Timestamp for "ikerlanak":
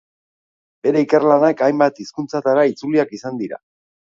1.05-1.61